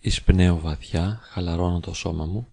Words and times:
Εισπνέω 0.00 0.58
βαθιά, 0.60 1.20
χαλαρώνω 1.22 1.80
το 1.80 1.94
σώμα 1.94 2.24
μου 2.24 2.48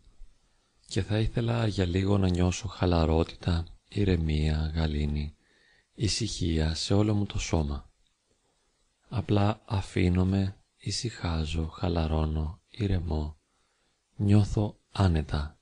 και 0.88 1.02
θα 1.02 1.20
ήθελα 1.20 1.68
για 1.68 1.86
λίγο 1.86 2.18
να 2.18 2.30
νιώσω 2.30 2.68
χαλαρότητα, 2.68 3.66
ηρεμία, 3.90 4.72
γαλήνη, 4.76 5.36
ησυχία 5.96 6.76
σε 6.76 6.94
όλο 6.94 7.14
μου 7.14 7.26
το 7.26 7.40
σώμα. 7.40 7.90
Απλά 9.10 9.62
αφήνομαι, 9.66 10.56
ησυχάζω, 10.78 11.68
χαλαρώνω, 11.68 12.60
ηρεμώ, 12.70 13.38
νιώθω 14.16 14.76
άνετα. 14.92 15.58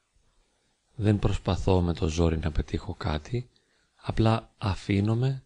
Δεν 0.95 1.19
προσπαθώ 1.19 1.81
με 1.81 1.93
το 1.93 2.07
ζόρι 2.07 2.37
να 2.37 2.51
πετύχω 2.51 2.93
κάτι, 2.93 3.49
απλά 3.95 4.53
αφήνομαι 4.57 5.43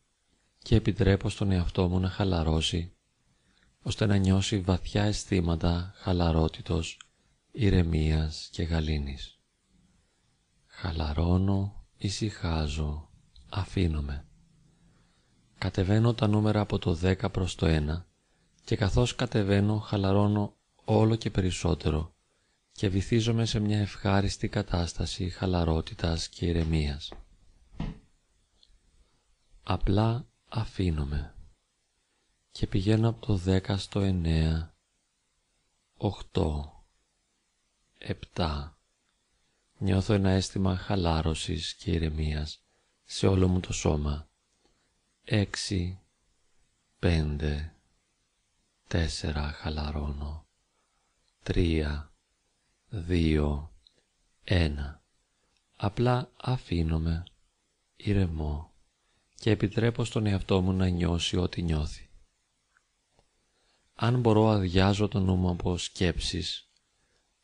και 0.59 0.75
επιτρέπω 0.75 1.29
στον 1.29 1.51
εαυτό 1.51 1.87
μου 1.87 1.99
να 1.99 2.09
χαλαρώσει 2.09 2.91
ώστε 3.81 4.05
να 4.05 4.15
νιώσει 4.15 4.59
βαθιά 4.59 5.03
αισθήματα 5.03 5.93
χαλαρότητος, 5.95 6.99
ηρεμίας 7.51 8.49
και 8.51 8.63
γαλήνης. 8.63 9.39
Χαλαρώνω, 10.67 11.85
ησυχάζω, 11.97 13.09
αφήνομαι. 13.49 14.25
Κατεβαίνω 15.57 16.13
τα 16.13 16.27
νούμερα 16.27 16.59
από 16.59 16.79
το 16.79 16.99
10 17.01 17.31
προς 17.31 17.55
το 17.55 17.67
1 17.67 18.05
και 18.63 18.75
καθώς 18.75 19.15
κατεβαίνω 19.15 19.77
χαλαρώνω 19.79 20.55
όλο 20.85 21.15
και 21.15 21.29
περισσότερο 21.29 22.13
και 22.71 22.89
βυθίζομαι 22.89 23.45
σε 23.45 23.59
μια 23.59 23.79
ευχάριστη 23.79 24.47
κατάσταση 24.47 25.29
χαλαρότητας 25.29 26.29
και 26.29 26.45
ηρεμίας. 26.45 27.11
Απλά 29.63 30.27
αφήνομαι 30.49 31.36
και 32.57 32.67
πηγαίνω 32.67 33.09
από 33.09 33.25
το 33.25 33.41
10 33.45 33.75
στο 33.77 34.01
9, 34.23 34.67
8, 36.33 36.51
7. 38.35 38.71
Νιώθω 39.77 40.13
ένα 40.13 40.29
αίσθημα 40.29 40.77
χαλάρωσης 40.77 41.73
και 41.73 41.91
ηρεμίας 41.91 42.63
σε 43.03 43.27
όλο 43.27 43.47
μου 43.47 43.59
το 43.59 43.73
σώμα. 43.73 44.29
6, 45.25 45.45
5, 46.99 47.71
4 48.87 49.07
χαλαρώνω. 49.53 50.45
3, 51.43 52.09
2, 53.07 53.69
1. 54.43 55.01
Απλά 55.75 56.31
αφήνομαι, 56.41 57.23
ηρεμώ 57.95 58.71
και 59.35 59.51
επιτρέπω 59.51 60.03
στον 60.03 60.25
εαυτό 60.25 60.61
μου 60.61 60.71
να 60.73 60.87
νιώσει 60.87 61.37
ό,τι 61.37 61.61
νιώθει. 61.61 62.06
Αν 63.99 64.19
μπορώ 64.19 64.47
αδειάζω 64.47 65.07
το 65.07 65.19
νου 65.19 65.35
μου 65.35 65.49
από 65.49 65.77
σκέψεις, 65.77 66.69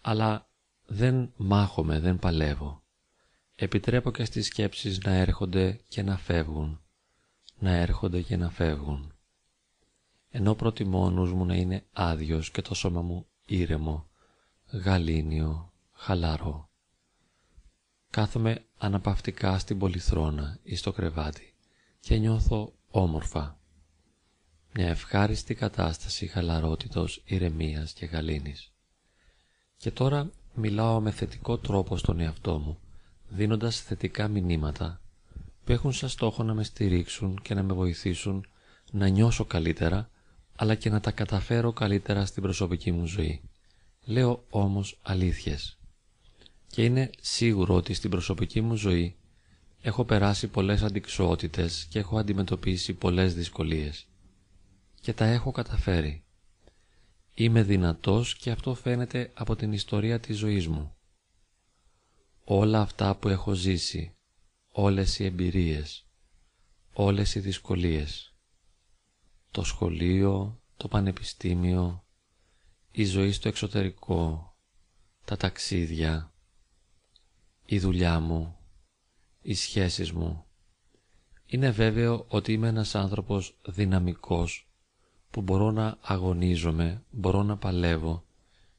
αλλά 0.02 0.50
δεν 0.86 1.34
μάχομαι, 1.38 2.00
δεν 2.00 2.20
παλεύω. 2.20 2.84
Επιτρέπω 3.56 4.12
και 4.12 4.26
στις 4.26 4.46
σκέψεις 4.46 5.00
να 5.00 5.12
έρχονται 5.12 5.80
και 5.88 6.02
να 6.02 6.18
φεύγουν, 6.18 6.82
να 7.60 7.72
έρχονται 7.72 8.22
και 8.22 8.38
να 8.38 8.50
φεύγουν. 8.50 9.14
Ενώ 10.30 10.56
προτιμώ 10.56 11.04
ο 11.04 11.10
νους 11.10 11.34
μου 11.34 11.46
να 11.46 11.56
είναι 11.56 11.86
άδειος 11.94 12.52
και 12.52 12.62
το 12.62 12.74
σώμα 12.74 13.02
μου 13.02 13.26
ήρεμο, 13.46 14.08
γαλήνιο, 14.72 15.72
χαλαρό. 15.92 16.70
Κάθομαι 18.10 18.66
αναπαυτικά 18.78 19.58
στην 19.60 19.80
πολυθρόνα 19.80 20.60
ή 20.64 20.76
στο 20.76 20.92
κρεβάτι 20.92 21.54
και 22.00 22.18
νιώθω 22.18 22.74
όμορφα 22.90 23.58
μια 24.76 24.88
ευχάριστη 24.88 25.54
κατάσταση 25.56 26.28
χαλαρότητος, 26.28 27.22
ηρεμίας 27.26 27.92
και 27.94 28.06
γαλήνης. 28.06 28.72
Και 29.78 29.92
τώρα 29.92 30.30
μιλάω 30.56 31.00
με 31.02 31.12
θετικό 31.12 31.58
τρόπο 31.58 31.98
στον 31.98 32.20
εαυτό 32.20 32.58
μου, 32.60 32.80
δίνοντας 33.30 33.82
θετικά 33.82 34.28
μηνύματα 34.28 35.02
που 35.66 35.72
έχουν 35.72 35.94
σαν 35.94 36.10
στόχο 36.10 36.44
να 36.44 36.54
με 36.54 36.64
στηρίξουν 36.64 37.40
και 37.42 37.54
να 37.54 37.64
με 37.64 37.74
βοηθήσουν 37.74 38.46
να 38.92 39.08
νιώσω 39.08 39.46
καλύτερα, 39.46 40.10
αλλά 40.56 40.76
και 40.76 40.90
να 40.90 41.00
τα 41.00 41.12
καταφέρω 41.12 41.72
καλύτερα 41.74 42.26
στην 42.26 42.44
προσωπική 42.44 42.92
μου 42.92 43.06
ζωή. 43.06 43.42
Λέω 44.06 44.44
όμως 44.50 45.00
αλήθειες. 45.02 45.78
Και 46.68 46.84
είναι 46.84 47.10
σίγουρο 47.22 47.76
ότι 47.76 47.94
στην 47.94 48.10
προσωπική 48.10 48.62
μου 48.62 48.76
ζωή 48.76 49.16
έχω 49.82 50.06
περάσει 50.06 50.48
πολλές 50.48 50.82
αντικσοότητες 50.84 51.86
και 51.90 52.00
έχω 52.00 52.18
αντιμετωπίσει 52.18 52.94
πολλές 52.94 53.34
δυσκολίες 53.36 54.08
και 55.04 55.14
τα 55.14 55.26
έχω 55.26 55.52
καταφέρει. 55.52 56.24
Είμαι 57.34 57.64
δυνατός 57.64 58.36
και 58.36 58.52
αυτό 58.52 58.74
φαίνεται 58.74 59.32
από 59.34 59.56
την 59.56 59.74
ιστορία 59.74 60.20
της 60.20 60.38
ζωής 60.38 60.68
μου. 60.68 60.96
Όλα 62.44 62.82
αυτά 62.82 63.16
που 63.16 63.30
έχω 63.30 63.54
ζήσει, 63.54 64.16
όλες 64.72 65.20
οι 65.20 65.26
εμπειρίες, 65.26 66.06
όλες 66.94 67.36
οι 67.36 67.40
δυσκολίες, 67.40 68.36
το 69.52 69.64
σχολείο, 69.64 70.62
το 70.78 70.88
πανεπιστήμιο, 70.88 72.06
η 72.92 73.06
ζωή 73.06 73.32
στο 73.32 73.48
εξωτερικό, 73.48 74.54
τα 75.26 75.38
ταξίδια, 75.38 76.34
η 77.66 77.80
δουλειά 77.80 78.20
μου, 78.20 78.58
οι 79.42 79.54
σχέσεις 79.54 80.12
μου. 80.12 80.46
Είναι 81.46 81.72
βέβαιο 81.72 82.26
ότι 82.28 82.54
είμαι 82.54 82.68
ένας 82.68 82.96
άνθρωπος 82.96 83.58
δυναμικός 83.66 84.68
που 85.34 85.42
μπορώ 85.42 85.72
να 85.72 85.98
αγωνίζομαι, 86.02 87.04
μπορώ 87.12 87.44
να 87.44 87.58
παλεύω 87.58 88.24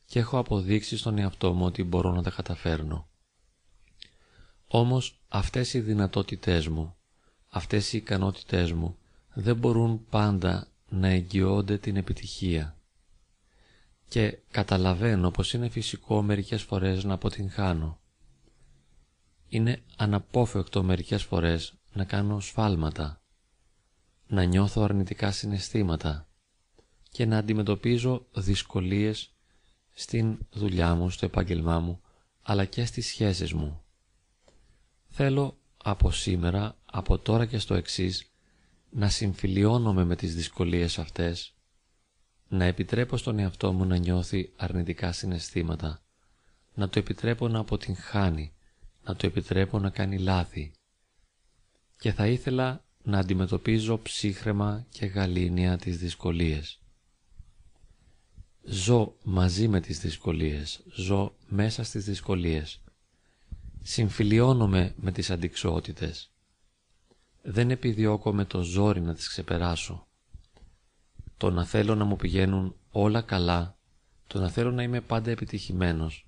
και 0.07 0.19
έχω 0.19 0.39
αποδείξει 0.39 0.97
στον 0.97 1.19
εαυτό 1.19 1.53
μου 1.53 1.65
ότι 1.65 1.85
μπορώ 1.85 2.13
να 2.13 2.23
τα 2.23 2.31
καταφέρνω. 2.31 3.09
Όμως 4.67 5.21
αυτές 5.29 5.75
οι 5.75 5.81
δυνατότητές 5.81 6.69
μου, 6.69 6.97
αυτές 7.49 7.93
οι 7.93 7.97
ικανότητές 7.97 8.73
μου 8.73 8.97
δεν 9.35 9.57
μπορούν 9.57 10.05
πάντα 10.11 10.67
να 10.89 11.09
εγγυώνται 11.09 11.79
την 11.79 11.97
επιτυχία. 11.97 12.77
Και 14.09 14.39
καταλαβαίνω 14.51 15.31
πως 15.31 15.53
είναι 15.53 15.69
φυσικό 15.69 16.23
μερικές 16.23 16.63
φορές 16.63 17.05
να 17.05 17.15
αποτυγχάνω. 17.15 17.99
Είναι 19.49 19.83
αναπόφευκτο 19.97 20.83
μερικές 20.83 21.23
φορές 21.23 21.75
να 21.93 22.05
κάνω 22.05 22.41
σφάλματα, 22.41 23.21
να 24.27 24.43
νιώθω 24.45 24.83
αρνητικά 24.83 25.31
συναισθήματα, 25.31 26.29
και 27.15 27.27
να 27.27 27.39
αντιμετωπίζω 27.39 28.27
δυσκολίες 28.35 29.33
στην 29.93 30.39
δουλειά 30.53 30.95
μου, 30.95 31.11
στο 31.11 31.27
επάγγελμά 31.27 31.81
μου, 31.81 32.01
αλλά 32.43 32.65
και 32.65 32.85
στις 32.85 33.07
σχέσεις 33.07 33.53
μου. 33.53 33.83
Θέλω 35.09 35.57
από 35.83 36.11
σήμερα, 36.11 36.77
από 36.85 37.19
τώρα 37.19 37.47
και 37.47 37.59
στο 37.59 37.75
εξής, 37.75 38.31
να 38.91 39.09
συμφιλιώνομαι 39.09 40.05
με 40.05 40.17
τις 40.17 40.35
δυσκολίες 40.35 40.99
αυτές, 40.99 41.55
να 42.49 42.65
επιτρέπω 42.65 43.17
στον 43.17 43.39
εαυτό 43.39 43.73
μου 43.73 43.85
να 43.85 43.97
νιώθει 43.97 44.53
αρνητικά 44.57 45.13
συναισθήματα, 45.13 46.03
να 46.75 46.89
το 46.89 46.99
επιτρέπω 46.99 47.49
να 47.49 47.59
αποτυγχάνει, 47.59 48.53
να 49.05 49.17
το 49.17 49.27
επιτρέπω 49.27 49.79
να 49.79 49.91
κάνει 49.91 50.19
λάθη. 50.19 50.73
Και 51.99 52.13
θα 52.13 52.27
ήθελα 52.27 52.85
να 53.03 53.19
αντιμετωπίζω 53.19 53.99
ψύχρεμα 53.99 54.87
και 54.91 55.07
γαλήνια 55.07 55.77
τις 55.79 55.99
δυσκολίες. 55.99 56.79
Ζω 58.67 59.17
μαζί 59.23 59.69
με 59.69 59.81
τις 59.81 60.01
δυσκολίες, 60.01 60.83
ζω 60.95 61.35
μέσα 61.49 61.85
στις 61.85 62.05
δυσκολίες. 62.05 62.81
Συμφιλιώνομαι 63.83 64.95
με 64.97 65.13
τις 65.13 65.31
αντικσότητες. 65.31 66.31
Δεν 67.43 67.71
επιδιώκω 67.71 68.33
με 68.33 68.45
το 68.45 68.63
ζόρι 68.63 69.01
να 69.01 69.15
τις 69.15 69.29
ξεπεράσω. 69.29 70.07
Το 71.37 71.51
να 71.51 71.65
θέλω 71.65 71.95
να 71.95 72.05
μου 72.05 72.17
πηγαίνουν 72.17 72.75
όλα 72.91 73.21
καλά, 73.23 73.79
το 74.27 74.41
να 74.41 74.49
θέλω 74.49 74.71
να 74.71 74.83
είμαι 74.83 75.01
πάντα 75.01 75.31
επιτυχημένος, 75.31 76.27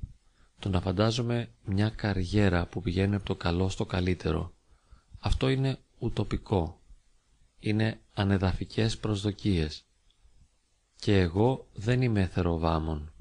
το 0.59 0.69
να 0.69 0.81
φαντάζομαι 0.81 1.51
μια 1.65 1.89
καριέρα 1.89 2.67
που 2.67 2.83
πηγαίνει 2.83 3.15
από 3.15 3.25
το 3.25 3.35
καλό 3.35 3.69
στο 3.69 3.87
καλύτερο, 3.87 4.55
αυτό 5.19 5.49
είναι 5.49 5.79
ουτοπικό. 5.99 6.81
Είναι 7.61 8.01
ανεδαφικές 8.15 8.99
προσδοκίες 8.99 9.86
και 10.99 11.19
εγώ 11.19 11.67
δεν 11.75 12.03
είμαι 12.03 12.27
θεροβάμων, 12.27 13.13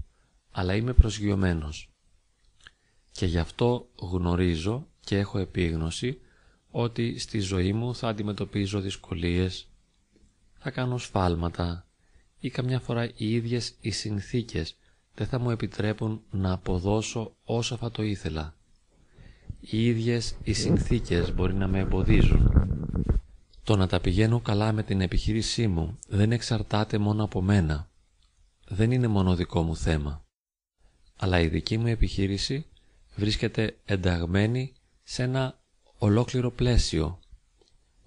αλλά 0.52 0.76
είμαι 0.76 0.94
προσγειωμένος. 0.94 1.90
Και 3.12 3.26
γι' 3.26 3.38
αυτό 3.40 3.88
γνωρίζω 3.96 4.88
και 5.00 5.18
έχω 5.18 5.38
επίγνωση 5.38 6.20
ότι 6.70 7.20
στη 7.20 7.40
ζωή 7.40 7.74
μου 7.74 7.96
θα 7.96 8.08
αντιμετωπίζω 8.08 8.80
δυσκολίες, 8.80 9.70
θα 10.58 10.72
κάνω 10.72 10.98
σφάλματα 10.98 11.88
ή 12.40 12.50
καμιά 12.50 12.80
φορά 12.80 13.06
οι 13.16 13.34
ίδιες 13.34 13.76
οι 13.80 13.92
συνθήκες 13.92 14.76
δεν 15.16 15.28
θα 15.28 15.40
μου 15.40 15.50
επιτρέπουν 15.50 16.22
να 16.32 16.52
αποδώσω 16.52 17.36
όσο 17.44 17.78
θα 17.78 17.92
το 17.92 18.04
ήθελα. 18.04 18.56
Οι 19.60 19.86
ίδιες 19.86 20.36
οι 20.44 20.54
συνθήκες 20.54 21.34
μπορεί 21.34 21.54
να 21.54 21.68
με 21.68 21.80
εμποδίζουν 21.80 22.55
το 23.66 23.76
να 23.76 23.88
τα 23.88 24.00
πηγαίνω 24.00 24.40
καλά 24.40 24.72
με 24.72 24.84
την 24.84 25.02
επιχείρησή 25.02 25.68
μου 25.68 26.00
δεν 26.08 26.32
εξαρτάται 26.32 26.98
μόνο 26.98 27.24
από 27.24 27.42
μένα. 27.42 27.90
Δεν 28.68 28.92
είναι 28.92 29.08
μόνο 29.08 29.36
δικό 29.36 29.62
μου 29.62 29.76
θέμα. 29.76 30.24
αλλά 31.18 31.40
η 31.40 31.48
δική 31.48 31.78
μου 31.78 31.88
επιχείρηση 31.88 32.66
βρίσκεται 33.16 33.78
ενταγμένη 33.86 34.74
σε 35.04 35.24
ένα 35.24 35.60
ολόκληρο 35.98 36.52
πλαίσιο. 36.52 37.20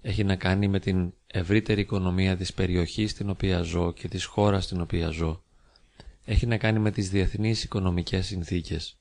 Έχει 0.01 0.23
να 0.23 0.35
κάνει 0.35 0.67
με 0.67 0.79
την 0.79 1.13
ευρύτερη 1.27 1.81
οικονομία 1.81 2.37
της 2.37 2.53
περιοχής 2.53 3.11
στην 3.11 3.29
οποία 3.29 3.61
ζω 3.61 3.93
και 3.93 4.07
της 4.07 4.25
χώρας 4.25 4.63
στην 4.63 4.81
οποία 4.81 5.09
ζω. 5.09 5.43
Έχει 6.25 6.45
να 6.45 6.57
κάνει 6.57 6.79
με 6.79 6.91
τις 6.91 7.09
διεθνείς 7.09 7.63
οικονομικές 7.63 8.25
συνθήκες 8.25 8.97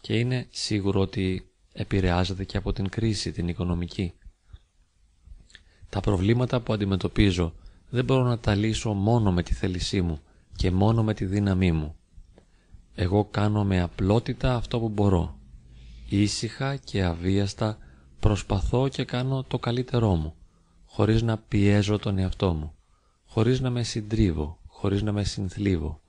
και 0.00 0.18
είναι 0.18 0.46
σίγουρο 0.50 1.00
ότι 1.00 1.50
επηρεάζεται 1.72 2.44
και 2.44 2.56
από 2.56 2.72
την 2.72 2.88
κρίση 2.88 3.32
την 3.32 3.48
οικονομική. 3.48 4.12
Τα 5.94 6.00
προβλήματα 6.00 6.60
που 6.60 6.72
αντιμετωπίζω 6.72 7.54
δεν 7.90 8.04
μπορώ 8.04 8.22
να 8.22 8.38
τα 8.38 8.54
λύσω 8.54 8.92
μόνο 8.92 9.32
με 9.32 9.42
τη 9.42 9.54
θέλησή 9.54 10.02
μου 10.02 10.20
και 10.56 10.70
μόνο 10.70 11.02
με 11.02 11.14
τη 11.14 11.24
δύναμή 11.24 11.72
μου. 11.72 11.94
Εγώ 12.94 13.24
κάνω 13.24 13.64
με 13.64 13.80
απλότητα 13.80 14.54
αυτό 14.54 14.78
που 14.80 14.88
μπορώ. 14.88 15.38
Ήσυχα 16.08 16.76
και 16.76 17.02
αβίαστα 17.04 17.78
προσπαθώ 18.20 18.88
και 18.88 19.04
κάνω 19.04 19.42
το 19.42 19.58
καλύτερό 19.58 20.14
μου, 20.14 20.34
χωρίς 20.86 21.22
να 21.22 21.38
πιέζω 21.38 21.98
τον 21.98 22.18
εαυτό 22.18 22.52
μου, 22.54 22.74
χωρίς 23.26 23.60
να 23.60 23.70
με 23.70 23.82
συντρίβω, 23.82 24.58
χωρίς 24.66 25.02
να 25.02 25.12
με 25.12 25.24
συνθλίβω. 25.24 26.00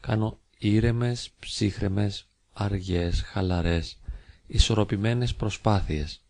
Κάνω 0.00 0.38
ήρεμες, 0.58 1.30
ψύχρεμες, 1.38 2.28
αργές, 2.52 3.22
χαλαρές, 3.22 3.98
ισορροπημένες 4.46 5.34
προσπάθειες 5.34 6.20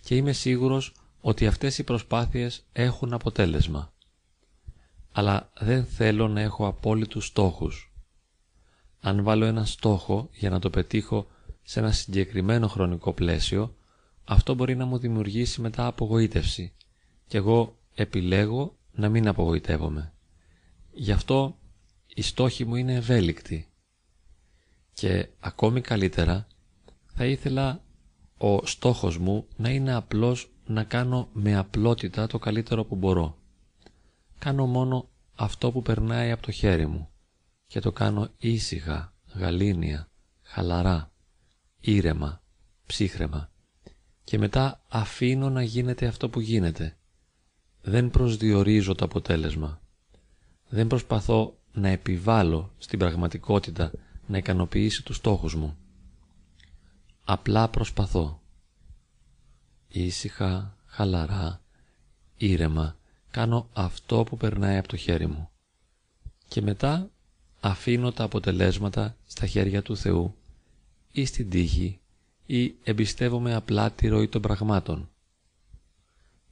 και 0.00 0.14
είμαι 0.16 0.32
σίγουρος 0.32 0.92
ότι 1.24 1.46
αυτές 1.46 1.78
οι 1.78 1.84
προσπάθειες 1.84 2.64
έχουν 2.72 3.12
αποτέλεσμα. 3.12 3.92
Αλλά 5.12 5.50
δεν 5.58 5.84
θέλω 5.84 6.28
να 6.28 6.40
έχω 6.40 6.66
απόλυτους 6.66 7.26
στόχους. 7.26 7.92
Αν 9.00 9.22
βάλω 9.22 9.44
ένα 9.44 9.64
στόχο 9.64 10.28
για 10.32 10.50
να 10.50 10.58
το 10.58 10.70
πετύχω 10.70 11.26
σε 11.62 11.78
ένα 11.80 11.92
συγκεκριμένο 11.92 12.68
χρονικό 12.68 13.12
πλαίσιο, 13.12 13.76
αυτό 14.24 14.54
μπορεί 14.54 14.76
να 14.76 14.84
μου 14.84 14.98
δημιουργήσει 14.98 15.60
μετά 15.60 15.86
απογοήτευση 15.86 16.72
και 17.26 17.36
εγώ 17.36 17.76
επιλέγω 17.94 18.76
να 18.92 19.08
μην 19.08 19.28
απογοητεύομαι. 19.28 20.12
Γι' 20.92 21.12
αυτό 21.12 21.58
οι 22.06 22.22
στόχοι 22.22 22.64
μου 22.64 22.76
είναι 22.76 22.94
ευέλικτοι 22.94 23.68
και 24.92 25.28
ακόμη 25.40 25.80
καλύτερα 25.80 26.46
θα 27.06 27.24
ήθελα 27.24 27.82
ο 28.38 28.66
στόχος 28.66 29.18
μου 29.18 29.46
να 29.56 29.70
είναι 29.70 29.94
απλώς 29.94 30.51
να 30.66 30.84
κάνω 30.84 31.28
με 31.32 31.56
απλότητα 31.56 32.26
το 32.26 32.38
καλύτερο 32.38 32.84
που 32.84 32.94
μπορώ. 32.94 33.38
Κάνω 34.38 34.66
μόνο 34.66 35.08
αυτό 35.34 35.72
που 35.72 35.82
περνάει 35.82 36.30
από 36.30 36.42
το 36.42 36.50
χέρι 36.50 36.86
μου 36.86 37.08
και 37.66 37.80
το 37.80 37.92
κάνω 37.92 38.28
ήσυχα, 38.38 39.14
γαλήνια, 39.34 40.08
χαλαρά, 40.42 41.12
ήρεμα, 41.80 42.42
ψύχρεμα 42.86 43.50
και 44.24 44.38
μετά 44.38 44.82
αφήνω 44.88 45.50
να 45.50 45.62
γίνεται 45.62 46.06
αυτό 46.06 46.28
που 46.28 46.40
γίνεται. 46.40 46.96
Δεν 47.82 48.10
προσδιορίζω 48.10 48.94
το 48.94 49.04
αποτέλεσμα. 49.04 49.80
Δεν 50.68 50.86
προσπαθώ 50.86 51.58
να 51.72 51.88
επιβάλλω 51.88 52.72
στην 52.78 52.98
πραγματικότητα 52.98 53.90
να 54.26 54.36
ικανοποιήσει 54.38 55.04
τους 55.04 55.16
στόχους 55.16 55.54
μου. 55.54 55.76
Απλά 57.24 57.68
προσπαθώ. 57.68 58.41
Ήσυχα, 59.94 60.76
χαλαρά, 60.86 61.60
ήρεμα, 62.36 62.96
κάνω 63.30 63.68
αυτό 63.72 64.24
που 64.24 64.36
περνάει 64.36 64.78
από 64.78 64.88
το 64.88 64.96
χέρι 64.96 65.26
μου. 65.26 65.50
Και 66.48 66.62
μετά 66.62 67.10
αφήνω 67.60 68.12
τα 68.12 68.24
αποτελέσματα 68.24 69.16
στα 69.26 69.46
χέρια 69.46 69.82
του 69.82 69.96
Θεού 69.96 70.34
ή 71.12 71.24
στην 71.24 71.50
τύχη 71.50 72.00
ή 72.46 72.74
εμπιστεύομαι 72.84 73.54
απλά 73.54 73.90
τη 73.90 74.08
ροή 74.08 74.28
των 74.28 74.42
πραγμάτων. 74.42 75.10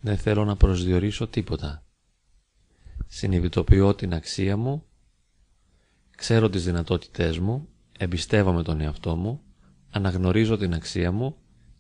Δεν 0.00 0.19
θέλω 0.19 0.44
να 0.44 0.56
προσδιορίσω 0.56 1.26
τίποτα. 1.26 1.82
Συνειδητοποιώ 3.06 3.94
την 3.94 4.14
αξία 4.14 4.56
μου, 4.56 4.84
ξέρω 6.16 6.50
τις 6.50 6.64
δυνατότητές 6.64 7.38
μου, 7.38 7.69
εμπιστεύομαι 7.98 8.62
τον 8.62 8.81
εαυτό 8.81 9.16
μου, 9.16 9.40
αναγνωρίζω 9.90 10.56
την 10.56 10.75
αξία 10.75 11.12
μου 11.12 11.37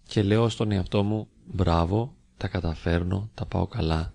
και 0.06 0.22
λέω 0.22 0.48
στον 0.48 0.70
εαυτό 0.70 1.02
μου 1.02 1.28
«Μπράβο, 1.52 2.14
τα 2.36 2.48
καταφέρνω, 2.48 3.30
τα 3.34 3.44
πάω 3.44 3.66
καλά. 3.66 4.14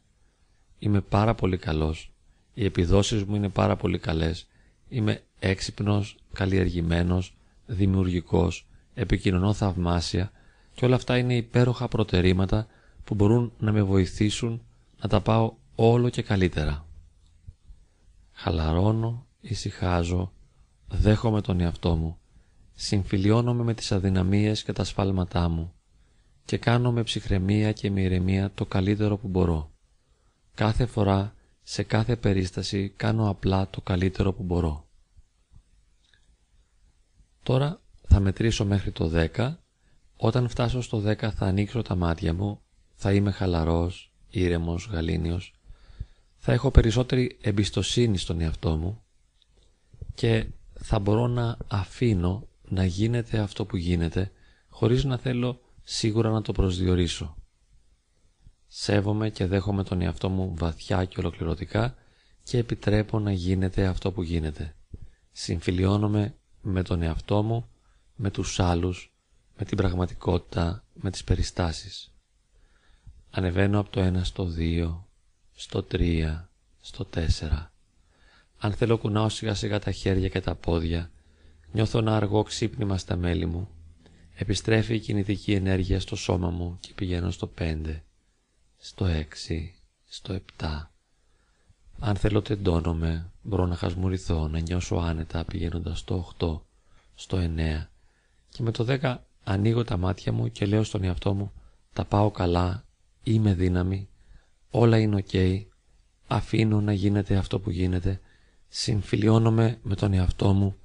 Είμαι 0.79 1.01
πάρα 1.01 1.35
πολύ 1.35 1.57
καλός, 1.57 2.11
οι 2.53 2.65
επιδόσεις 2.65 3.23
μου 3.23 3.35
είναι 3.35 3.49
πάρα 3.49 3.75
πολύ 3.75 3.99
καλές, 3.99 4.47
είμαι 4.89 5.23
έξυπνος, 5.39 6.17
καλλιεργημένος, 6.33 7.37
δημιουργικός, 7.65 8.67
επικοινωνώ 8.93 9.53
θαυμάσια 9.53 10.31
και 10.73 10.85
όλα 10.85 10.95
αυτά 10.95 11.17
είναι 11.17 11.35
υπέροχα 11.35 11.87
προτερήματα 11.87 12.67
που 13.03 13.15
μπορούν 13.15 13.51
να 13.59 13.71
με 13.71 13.81
βοηθήσουν 13.81 14.61
να 15.01 15.09
τα 15.09 15.21
πάω 15.21 15.53
όλο 15.75 16.09
και 16.09 16.21
καλύτερα. 16.21 16.85
Χαλαρώνω, 18.31 19.25
ησυχάζω, 19.41 20.31
δέχομαι 20.87 21.41
τον 21.41 21.59
εαυτό 21.59 21.95
μου, 21.95 22.17
συμφιλιώνομαι 22.73 23.63
με 23.63 23.73
τις 23.73 23.91
αδυναμίες 23.91 24.63
και 24.63 24.73
τα 24.73 24.83
σφάλματά 24.83 25.49
μου 25.49 25.73
και 26.45 26.57
κάνω 26.57 26.91
με 26.91 27.03
ψυχραιμία 27.03 27.71
και 27.71 27.91
με 27.91 28.01
ηρεμία 28.01 28.51
το 28.55 28.65
καλύτερο 28.65 29.17
που 29.17 29.27
μπορώ. 29.27 29.71
Κάθε 30.53 30.85
φορά, 30.85 31.33
σε 31.63 31.83
κάθε 31.83 32.15
περίσταση, 32.15 32.93
κάνω 32.95 33.29
απλά 33.29 33.69
το 33.69 33.81
καλύτερο 33.81 34.33
που 34.33 34.43
μπορώ. 34.43 34.87
Τώρα 37.43 37.81
θα 38.07 38.19
μετρήσω 38.19 38.65
μέχρι 38.65 38.91
το 38.91 39.11
10. 39.35 39.53
Όταν 40.17 40.49
φτάσω 40.49 40.81
στο 40.81 41.03
10 41.05 41.15
θα 41.15 41.45
ανοίξω 41.45 41.81
τα 41.81 41.95
μάτια 41.95 42.33
μου, 42.33 42.61
θα 42.95 43.13
είμαι 43.13 43.31
χαλαρός, 43.31 44.11
ήρεμος, 44.29 44.87
γαλήνιος. 44.91 45.53
Θα 46.37 46.51
έχω 46.51 46.71
περισσότερη 46.71 47.37
εμπιστοσύνη 47.41 48.17
στον 48.17 48.41
εαυτό 48.41 48.75
μου 48.75 49.03
και 50.15 50.45
θα 50.73 50.99
μπορώ 50.99 51.27
να 51.27 51.57
αφήνω 51.67 52.47
να 52.69 52.85
γίνεται 52.85 53.37
αυτό 53.39 53.65
που 53.65 53.77
γίνεται 53.77 54.31
χωρίς 54.69 55.03
να 55.03 55.17
θέλω 55.17 55.59
σίγουρα 55.87 56.29
να 56.29 56.41
το 56.41 56.51
προσδιορίσω. 56.51 57.35
Σέβομαι 58.67 59.29
και 59.29 59.45
δέχομαι 59.45 59.83
τον 59.83 60.01
εαυτό 60.01 60.29
μου 60.29 60.53
βαθιά 60.57 61.05
και 61.05 61.19
ολοκληρωτικά 61.19 61.95
και 62.43 62.57
επιτρέπω 62.57 63.19
να 63.19 63.31
γίνεται 63.31 63.85
αυτό 63.85 64.11
που 64.11 64.21
γίνεται. 64.23 64.75
Συμφιλιώνομαι 65.31 66.35
με 66.61 66.83
τον 66.83 67.01
εαυτό 67.01 67.43
μου 67.43 67.69
με 68.15 68.31
τους 68.31 68.59
άλλους, 68.59 69.13
με 69.57 69.65
την 69.65 69.77
πραγματικότητα, 69.77 70.83
με 70.93 71.11
τις 71.11 71.23
περιστάσεις. 71.23 72.13
Ανεβαίνω 73.31 73.79
από 73.79 73.89
το 73.89 74.01
1 74.01 74.23
στο 74.23 74.53
2, 74.57 75.03
στο 75.53 75.83
3, 75.91 76.49
στο 76.81 77.05
4. 77.05 77.71
Αν 78.57 78.73
θέλω 78.73 78.97
κουνάω 78.97 79.29
σιγά 79.29 79.53
σιγά 79.53 79.79
τα 79.79 79.91
χέρια 79.91 80.29
και 80.29 80.41
τα 80.41 80.55
πόδια, 80.55 81.11
νιώθω 81.71 81.99
ένα 81.99 82.15
αργό 82.15 82.43
ξύπνημα 82.43 82.97
στα 82.97 83.15
μέλη 83.15 83.45
μου. 83.45 83.69
Επιστρέφει 84.37 84.95
η 84.95 84.99
κινητική 84.99 85.53
ενέργεια 85.53 85.99
στο 85.99 86.15
σώμα 86.15 86.49
μου 86.49 86.77
και 86.79 86.93
πηγαίνω 86.95 87.31
στο 87.31 87.51
5, 87.59 88.01
στο 88.77 89.05
6, 89.05 89.23
στο 90.05 90.39
7. 90.57 90.65
Αν 91.99 92.15
θέλω 92.15 92.41
τεντώνομαι, 92.41 93.31
μπορώ 93.41 93.65
να 93.65 93.75
χασμουριθώ, 93.75 94.47
να 94.47 94.59
νιώσω 94.59 94.95
άνετα 94.95 95.45
πηγαίνοντας 95.45 95.99
στο 95.99 96.33
8, 96.39 96.59
στο 97.15 97.37
9 97.37 97.87
και 98.49 98.63
με 98.63 98.71
το 98.71 98.97
10 99.01 99.17
ανοίγω 99.43 99.83
τα 99.83 99.97
μάτια 99.97 100.31
μου 100.31 100.51
και 100.51 100.65
λέω 100.65 100.83
στον 100.83 101.03
εαυτό 101.03 101.33
μου 101.33 101.51
τα 101.93 102.05
πάω 102.05 102.31
καλά, 102.31 102.85
είμαι 103.23 103.53
δύναμη, 103.53 104.09
όλα 104.69 104.99
είναι 104.99 105.15
οκ, 105.15 105.65
αφήνω 106.27 106.81
να 106.81 106.93
γίνεται 106.93 107.35
αυτό 107.35 107.59
που 107.59 107.69
γίνεται, 107.69 108.21
συμφιλιώνομαι 108.67 109.79
με 109.83 109.95
τον 109.95 110.13
εαυτό 110.13 110.53
μου, 110.53 110.75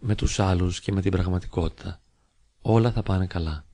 με 0.00 0.14
τους 0.14 0.40
άλλους 0.40 0.80
και 0.80 0.92
με 0.92 1.00
την 1.00 1.10
πραγματικότητα. 1.10 1.99
Όλα 2.62 2.90
θα 2.92 3.02
πάνε 3.02 3.26
καλά. 3.26 3.64